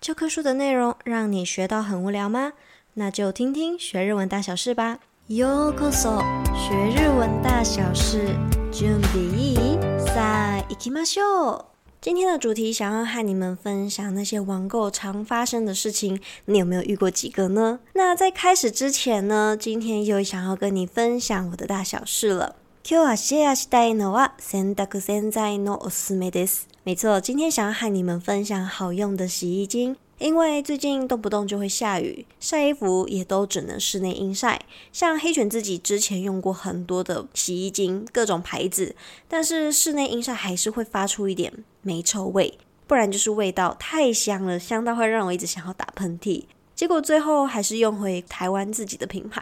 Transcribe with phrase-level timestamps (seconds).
[0.00, 2.53] 教科书的内容让你学到很无聊吗？
[2.95, 4.99] 那就听听学日文大小事吧。
[5.29, 6.19] ようこそ，
[6.53, 8.35] 学日文大小事，
[8.71, 9.79] 准备いい？
[10.07, 11.65] さあ、行きましょう。
[12.01, 17.79] 今天的主题想要和你们分享那些网购常发生的事情，你有没有遇过几个呢？
[17.93, 22.55] 那在开始之前呢，今天又想要跟你分享我的大小事了。
[22.88, 26.68] 今日はシェアしたいのは洗濯洗剤のおすすめです。
[26.84, 29.96] 没错，今天想要和你们分享好用的洗衣精。
[30.18, 34.62] 因为最近动不动就会下雨，晒衣服也都只能室内阴晒。
[34.90, 38.96] 像黑犬自己之前用过很多的洗衣精，各种牌子，
[39.28, 41.52] 但是室内阴晒还是会发出一点
[41.82, 42.56] 霉臭味，
[42.86, 46.44] 不然就是味道太香了，香到会让我一直想要打喷嚏。
[46.81, 49.39] 结果最后还是用回台湾自己的品牌，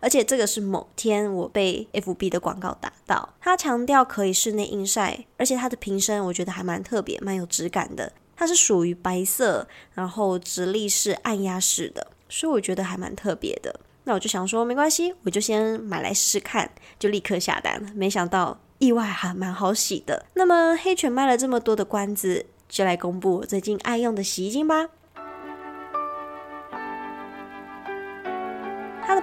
[0.00, 8.10] 而且这个是某天我被 FB 的广告打到，它强调可以室内阴晒，而且它的瓶身我觉得还蛮特别，蛮有质感的。
[8.34, 13.78] 它是属于白色，然后直立式按压式的，所以我觉得还蛮特别的。
[14.04, 17.90] 那我就想说，没关系，我就先买来试试看，就立刻下单了。
[17.94, 20.24] 没想到意外还蛮好洗的。
[20.32, 24.88] 那么黑犬卖了这么多的关子，就来公布我最近爱用的洗衣精吧。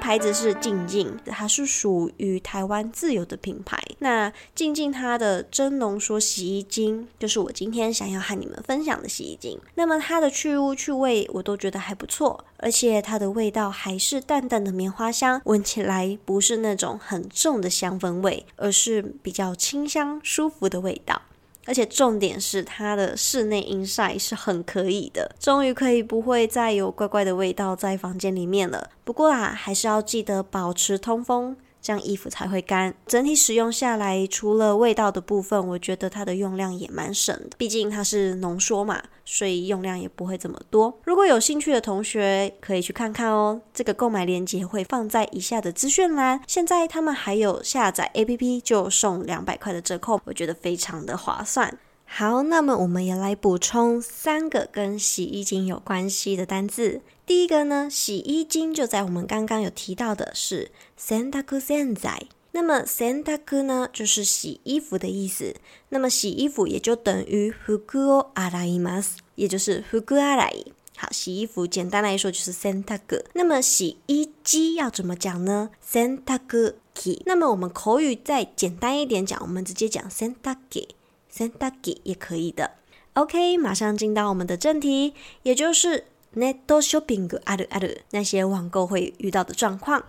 [0.05, 3.81] 牌子是静静，它是属于台湾自有的品牌。
[3.97, 9.59] 那静静它的真浓缩洗衣精，就是我今天想要和你们分享的洗衣精。
[9.73, 21.23] 那么它的去污去味我都觉得还不错，而且它的味道还是淡淡的棉花香，闻起来不是那种很重的香氛味，而是比较清香舒服的味道。
[21.65, 28.89] 而且重点是它的室内阴晒是很可以的，终于可以不会再有怪怪的味道在房间里面了。
[29.03, 31.57] 不过啊，还是要记得保持通风。
[31.85, 32.91] 这样衣服才会干。
[33.05, 37.51] 整体使用下来，除了味道的部分，我觉得它的用量也蛮省的。
[37.59, 40.99] 毕竟它是浓缩嘛，所以用量也不会这么多。
[41.03, 43.61] 如果有兴趣的同学，可以去看看哦。
[43.71, 46.41] 这个购买链接会放在以下的资讯栏。
[46.47, 51.77] 现在他们还有下载 APP 就送两百块的折扣，我觉得非常的划算。
[52.14, 57.02] 好，那么我们也来补充三个跟洗衣精有关系的单字。
[57.24, 62.22] 第一个呢，洗衣精就在我们刚刚有提到的是洗濯洗剤。
[62.52, 65.54] 那么洗濯呢，就是洗衣服的意思。
[65.90, 70.66] 那么洗衣服也就等于服を洗います，也就是服洗い。
[70.96, 73.22] 好，洗衣服简单来说就是洗濯。
[73.34, 75.70] 那么洗衣机要怎么讲呢？
[75.80, 77.22] 洗濯机。
[77.24, 80.88] 那么我们口语再简单一点讲，我们直接讲洗濯机，
[81.35, 82.71] 洗濯机也可以的。
[83.15, 85.13] OK，马上进到我们的正题，
[85.43, 86.05] 也就是。
[86.33, 90.03] ネットショッピングあるある，那些网购会遇到的状况。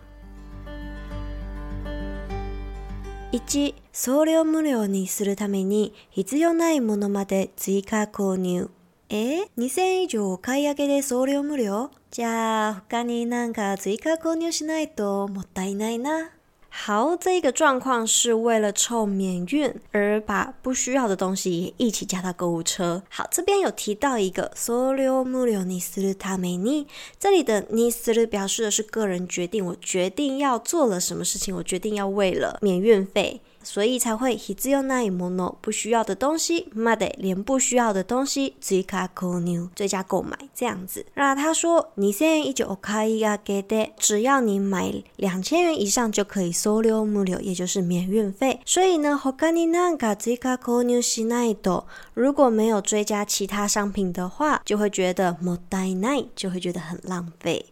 [3.30, 8.70] 一、送料无料にするために必要ないものまで追加购入。
[9.08, 11.90] え、2000円以上お买い上げで送料无料？
[12.10, 16.30] じゃあ他になんか追加购入しないともったいないな。
[16.75, 23.03] 好，这个状况是为了凑免运而把不需要的东西也一起加到购物车。
[23.09, 26.87] 好，这边有提到一个送料无料にするために，
[27.19, 33.41] 这里的にする表示的是个人决定，我决定要做了什么事情，我决定要为了免运费。
[33.65, 41.05] 所以才会必要ないもの，不需要的东西，まで连不需要的东西追加购入，追加购买这样子。
[41.13, 48.59] 那他说，二千円以上お买い上げで，只要你买两千元以上就可以送料无料，也就是免运费。
[48.65, 57.65] 所以呢，他になんか追加购入しないと，如果没有追加其他商品的话，就会觉得もったいない，就会觉得很浪费。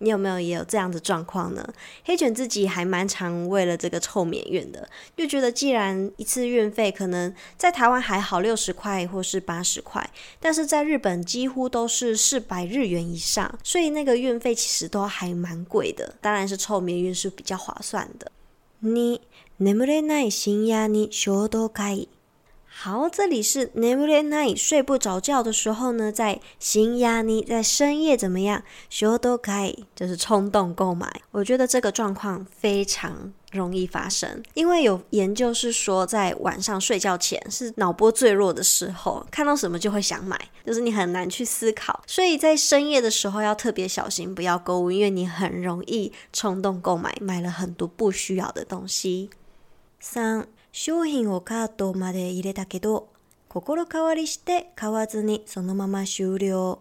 [0.00, 1.66] 你有没有也有这样的状况呢？
[2.04, 4.86] 黑犬自己还蛮常为了这个凑免运的，
[5.16, 16.14] 就觉得既然一次运费可能在台湾还好六十块或是八十块，但是在日本几乎都是四百日元以上，所以那个运费其实都还蛮贵的。
[16.20, 18.30] 当然是凑免运是比较划算的。
[18.80, 19.22] 你
[19.58, 22.08] 眠れない深夜に冲动买い。
[22.78, 28.62] 好，这里是眠れない睡不着觉的时候呢，在深夜に在深夜怎么样？
[28.90, 31.22] 冲动买い就是冲动购买。
[31.30, 42.02] 我觉得这个状况非常容易发生，因为有研究是说，在晚上睡觉前是脑波最弱的时候，看到什么就会想买，就是你很难去思考。
[42.06, 49.30] 所以在深夜的时候要特别小心，不要购物，因为你很容易冲动购买，买了很多不需要的东西。
[49.98, 50.46] 三。
[50.71, 53.09] 商品をカートまで入れたけど、
[53.49, 56.79] 心変わりして买わずにそのまま终了。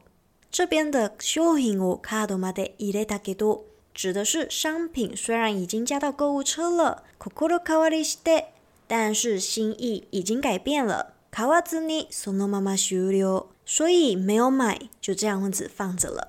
[0.52, 3.64] 这边的商品をカートまで入れたけど，
[3.94, 8.46] 指的是商品虽然已经加到购物车了，心変わりして，
[8.88, 11.14] 但是心意已经改变了。
[11.32, 16.28] 买わずにそのまま终了，所以没有买，就这样子放着了。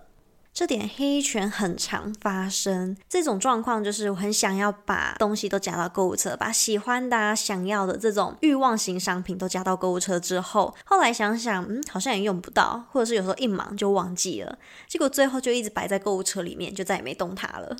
[0.53, 14.59] 这点黑犬很常发生，这种状况就是我很想要把东西都加到购物车，把喜欢的、啊、想要的这种欲望型商品都加到购物车之后，后来想想，嗯，好像也用不到，或者是有时候一忙就忘记了，
[14.89, 17.77] 结果最后就一直摆在购物车里面，就再也没动它了。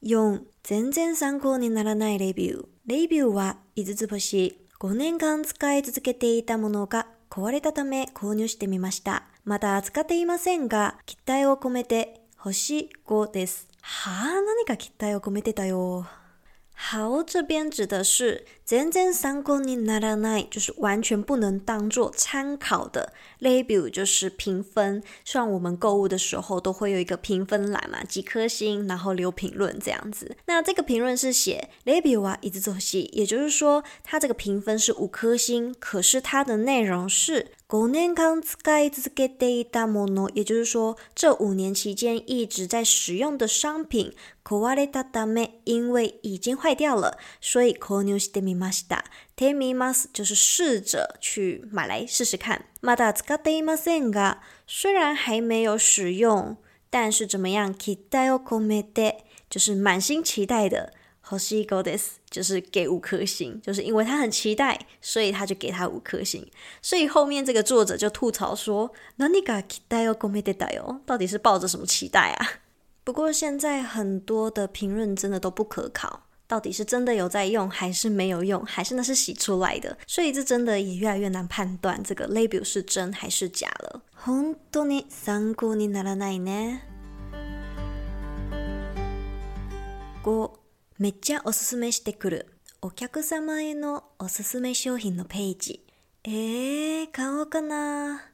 [0.00, 2.64] 用全然参考にならないレビュー。
[2.86, 4.56] レビューは5つ星。
[4.78, 9.24] 5年间使い続けていたものが壊れたため购入してみました。
[9.43, 13.67] まだ扱っていませんが、期待を込めて星5です。
[13.81, 16.05] はあ、何か期待を込めてたよ。
[16.75, 23.12] 好，这边指的是全然参考にならない，就是完全不能当做参考的。
[23.40, 30.36] レビュー就是评分，像我们购物的时候都会有一个评分栏嘛，几颗星，然后留评论这样子。
[30.46, 44.12] 那这个评论是写レビューは5つ星，也就是说它这个评分是五颗星，可是它的内容是5年间使い続けていたもの，也就是说这五年期间一直在使用的商品。
[44.46, 49.04] 壊れたため，因为已经坏掉了，所以购入してみ ました。
[49.36, 52.64] てみます就是试着去买来试试看。
[52.80, 56.56] まだ使っていませんが，虽然还没有使用，
[56.90, 57.72] 但是怎么样？
[57.76, 60.92] 期待を込めて就是满心期待的。
[61.28, 66.48] 欲しいです就是给五颗星，就是因为他很期待，所以他就给他五颗星。
[66.80, 71.00] 所以后面这个作者就吐槽说：“何が期待を込めてたよ？
[71.04, 72.62] 到底是抱着什么期待啊？”
[73.02, 79.97] 不过现在很多的评论真的都不可靠， 到底是真的有在用，还是没有用，还是那是洗出来的？
[80.05, 84.01] 所以这真的也越来越难判断这个 label 是真还是假了。
[84.25, 86.81] 本当に参考にならないね。
[90.23, 90.59] 五、
[90.99, 92.47] めっちゃおすすめしてくる
[92.81, 95.85] お客様へのおすすめ商品のページ。
[96.25, 98.25] えー、買おうかな。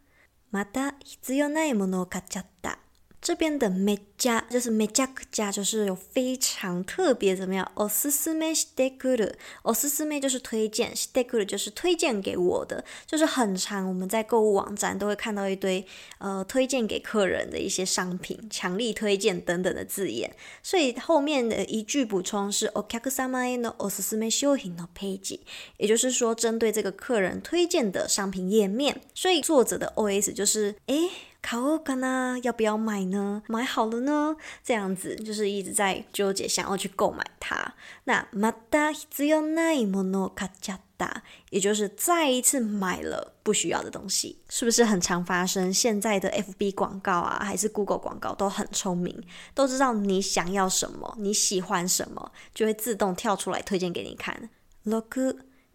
[0.50, 2.80] また必要ないものを買っちゃった。
[3.27, 7.71] 这边的めっちゃ就是めちゃくちゃ，就是有非常特别怎么样？
[7.77, 15.87] おすすめしてくる，おすすめ就是推荐，してくる就是推荐给我的，就是很常我们在购物网站都会看到一堆
[16.19, 20.35] 呃推荐给客人的一些商品，强力推荐等等的字眼。
[20.61, 25.39] 所以后面的一句补充是お客様へのおすすめ商品のページ，
[25.77, 29.01] 也就是说针对这个客人推荐的商品页面。
[29.15, 31.09] 所以作者的 OS 就是诶。
[31.36, 32.39] 买 おうかな？
[32.43, 33.43] 要不要买呢？
[33.49, 34.37] 买好了呢？
[34.65, 37.75] 这样子就是一直在纠结，想要去购买它。
[38.05, 45.73] 那また必要ないものを买っちゃった，也就是再一次买了不需要的东西，是不是很常发生？
[45.73, 49.23] 现在的 FB 广告啊，还是 Google 广告都很聪明，
[49.53, 54.49] 都知道你想要什么，你喜欢什么，就会自动跳出来推荐给你看。
[54.85, 55.03] 六、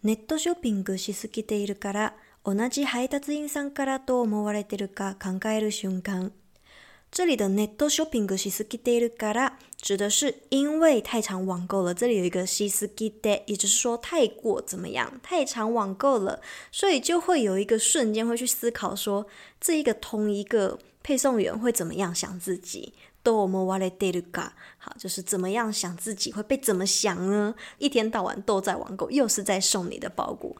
[0.01, 2.13] ネットショッピングしすぎているから。
[2.43, 6.31] 同じ配达员さんからどう思われてるか考える瞬间。
[7.09, 11.93] 这里的ネットショッピングしすぎているから指的是因为太常网购了。
[11.93, 19.25] 这里有一个しすぎて，也就是说太过怎么样，太常网购了，所以就会有一个瞬间会去思考说，
[19.61, 22.93] 这一个同一个配送员会怎么样想自己。
[23.23, 27.55] どう思われてるか，好，就是怎么样想自己会被怎么想呢？
[27.77, 30.55] 一天到晚都在网购，又是在送你的包裹。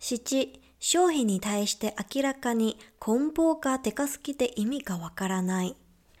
[0.00, 0.60] 七。
[0.79, 5.75] 商品に対して明らかに梱包がでかすぎて意味がわからない。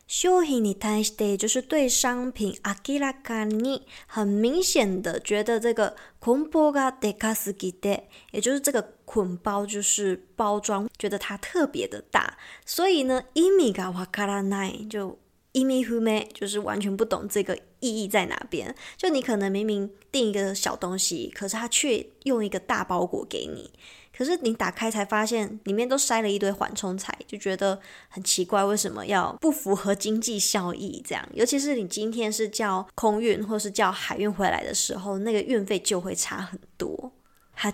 [0.09, 2.55] 商品に対して就是对商品
[2.87, 15.17] 明らかに很明显的觉得这个梱包がでかすぎて，也就是这个捆包就是包装，觉得它特别的大，所以呢，意味がわからない就。
[15.52, 18.74] 意味不明，就是完全不懂这个意义在哪边。
[18.96, 23.70] 就你可能明明订一个小东西，可是他却用一个大包裹给你，
[24.16, 31.02] 可是你打开才发现里面都塞了一堆缓冲材，就觉得很奇怪，为什么要不符合经济效益？
[31.06, 37.12] 这样，尤其是你今天是叫空运或是叫海运回来的时候，那个运费就会差很多。
[37.54, 37.70] 八、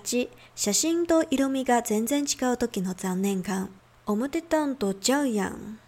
[0.56, 3.68] 写真と色味が全然违う时の残念感。
[4.04, 5.78] 思ってたんとちゃうやん。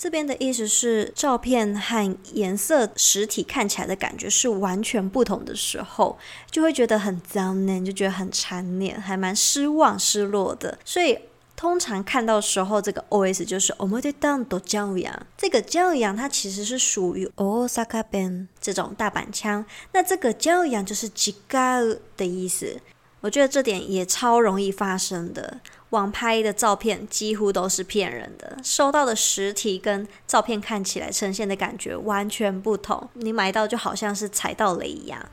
[0.00, 6.18] 这边的意思是，照片和颜色实体看起来的感觉是完全不同的时候，
[6.50, 10.78] 就会觉得很脏呢，就觉得很残念，还蛮失望、失落的。
[10.84, 11.18] 所以
[11.56, 15.22] 通常看到时候，这个 OS 就是思ってたんとちゃうやん。
[15.38, 21.34] 这个ちゃうやん它其实是属于大阪弁这种大阪腔，那这个ちゃうやん就是违
[21.82, 22.78] う的意思。
[23.22, 25.58] 我觉得这点也超容易发生的。
[25.91, 35.25] 网拍的照片几乎都是骗人的，收到的实体跟照片看起来呈现的感觉完全不同，你买到就好像是踩到雷一样。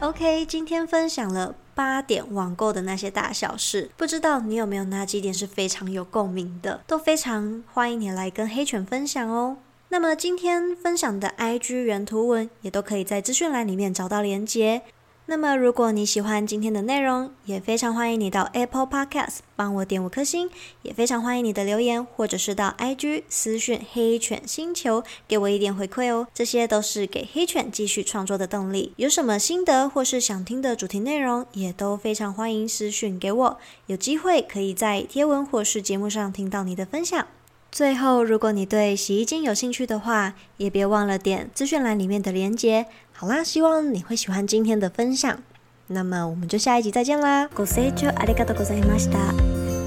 [0.00, 6.80] OK，今天分享了八点网购的那些大小事，不知道你有没有哪几点是非常有共鸣的？
[6.86, 9.58] 都非常欢迎你来跟黑犬分享哦。
[9.90, 14.82] 那么今天分享的 IG 原图文也都可以在资讯栏里面找到连接。
[15.30, 20.48] 那么，如果你喜欢今天的内容，也非常欢迎你到 Apple Podcast 帮我点五颗星，
[20.80, 28.94] 也非常欢迎你的留言，或者是到 IG 私讯黑犬星球给我一点回馈哦，这些都是给黑犬继续创作的动力。
[28.96, 37.26] 有什么心得或是想听的主题内容，也都非常欢迎私讯给我，有机会可以在贴文或是节目上听到你的分享。
[37.70, 42.86] 最后，如果你对洗衣精有兴趣的话，也别忘了点资讯栏里面的链接。
[43.17, 45.39] 好啦，希望你会喜欢今天的分享。
[45.87, 47.47] 那么我们就下一集再见啦！
[47.55, 49.17] ご清聴ありがとうございました。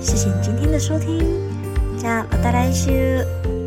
[0.00, 1.20] 谢谢你今天的收听。
[1.98, 3.59] じゃあまた来周。